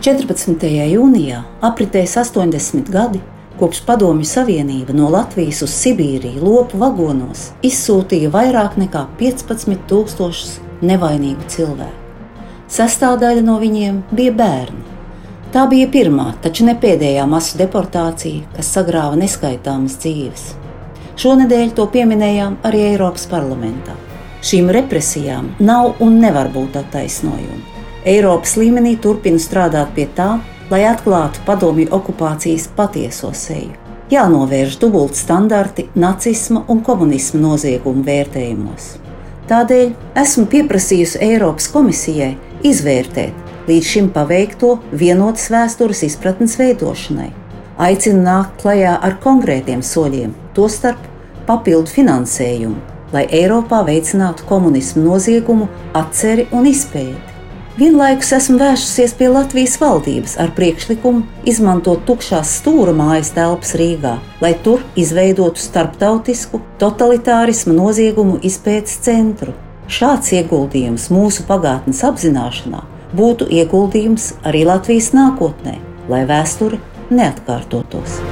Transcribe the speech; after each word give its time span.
14. 0.00 0.62
jūnijā 0.64 1.42
apritēs 1.60 2.14
80 2.16 2.86
gadi 2.88 3.18
kopš 3.60 3.82
Padomju 3.84 4.24
Savienība 4.24 4.94
no 4.96 5.10
Latvijas 5.12 5.58
uz 5.66 5.74
Sibīriju 5.76 6.40
lopu 6.40 6.78
vagonos 6.80 7.50
izsūtīja 7.68 8.30
vairāk 8.32 8.78
nekā 8.80 9.02
15,000 9.18 10.86
nevainīgu 10.88 11.44
cilvēku. 11.52 12.14
Sastāvdaļa 12.72 13.44
no 13.44 13.58
viņiem 13.60 13.98
bija 14.16 14.32
bērni. 14.38 14.80
Tā 15.52 15.66
bija 15.68 15.90
pirmā, 15.92 16.30
taču 16.40 16.64
ne 16.64 16.78
pēdējā 16.80 17.26
masu 17.28 17.60
deportācija, 17.60 18.48
kas 18.56 18.72
sagrāva 18.72 19.20
neskaitāmas 19.20 19.98
dzīves. 20.00 20.46
Šonadēļ 21.20 21.74
to 21.76 21.90
pieminējām 21.92 22.56
arī 22.64 22.86
Eiropas 22.94 23.28
parlamentā. 23.28 23.98
Šīm 24.40 24.72
represijām 24.72 25.58
nav 25.60 26.00
un 26.00 26.16
nevar 26.24 26.48
būt 26.56 26.80
attaisnojumi. 26.80 27.69
Eiropas 28.08 28.54
līmenī 28.56 28.94
turpina 28.96 29.36
strādāt 29.36 29.90
pie 29.92 30.06
tā, 30.16 30.38
lai 30.70 30.86
atklātu 30.88 31.42
padomju 31.44 31.90
okupācijas 31.92 32.70
patieso 32.76 33.34
seju. 33.36 33.74
Jānovērš 34.10 34.78
dubultstandarti 34.80 35.90
nacisma 35.94 36.64
un 36.72 36.80
komunisma 36.86 37.42
noziegumu 37.42 38.02
vērtējumos. 38.06 38.94
Tādēļ 39.50 39.92
esmu 40.22 40.46
pieprasījusi 40.50 41.20
Eiropas 41.26 41.68
komisijai 41.74 42.32
izvērtēt 42.66 43.68
līdz 43.68 43.92
šim 43.92 44.10
paveikto 44.14 44.78
vienotas 44.96 45.50
vēstures 45.52 46.02
izpratnes 46.08 46.56
veidošanai. 46.58 47.28
Aicinu 47.80 48.24
nākt 48.24 48.62
klajā 48.62 48.96
ar 48.96 49.18
konkrētiem 49.22 49.82
soļiem, 49.84 50.32
tostarp 50.56 51.04
papildu 51.48 51.92
finansējumu, 51.92 52.80
lai 53.12 53.26
Eiropā 53.28 53.84
veicinātu 53.86 54.48
komunismu 54.48 55.04
noziegumu 55.04 55.68
atceri 56.00 56.48
un 56.56 56.68
izpēti. 56.70 57.29
Vienlaikus 57.80 58.28
esmu 58.36 58.58
vērsusies 58.60 59.14
pie 59.16 59.30
Latvijas 59.32 59.78
valdības 59.80 60.34
ar 60.42 60.50
priekšlikumu 60.52 61.22
izmantot 61.48 62.02
tukšās 62.04 62.50
stūra 62.58 62.92
mājas 62.92 63.30
telpas 63.32 63.72
Rīgā, 63.80 64.18
lai 64.44 64.50
tur 64.66 64.82
izveidotu 65.00 65.62
starptautisku 65.64 66.60
totalitārismu 66.82 67.72
noziegumu 67.78 68.36
izpētes 68.44 68.98
centru. 69.06 69.56
Šāds 69.88 70.28
ieguldījums 70.36 71.08
mūsu 71.08 71.46
pagātnes 71.48 72.04
apzināšanā 72.04 72.84
būtu 73.16 73.48
ieguldījums 73.48 74.34
arī 74.44 74.66
Latvijas 74.68 75.14
nākotnē, 75.16 75.78
lai 76.12 76.26
vēsture 76.28 76.82
neatkārtotos. 77.08 78.20